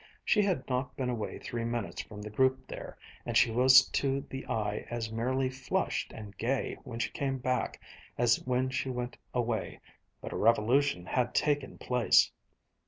She 0.25 0.41
had 0.41 0.67
not 0.67 0.95
been 0.97 1.11
away 1.11 1.37
three 1.37 1.63
minutes 1.63 2.01
from 2.01 2.23
the 2.23 2.31
group 2.31 2.65
there, 2.65 2.97
and 3.23 3.37
she 3.37 3.51
was 3.51 3.87
to 3.89 4.21
the 4.31 4.47
eye 4.47 4.83
as 4.89 5.11
merely 5.11 5.47
flushed 5.47 6.11
and 6.11 6.35
gay 6.39 6.75
when 6.83 6.97
she 6.97 7.11
came 7.11 7.37
back 7.37 7.79
as 8.17 8.37
when 8.47 8.71
she 8.71 8.89
went 8.89 9.15
away; 9.31 9.79
but 10.19 10.33
a 10.33 10.37
revolution 10.37 11.05
had 11.05 11.35
taken 11.35 11.77
place. 11.77 12.31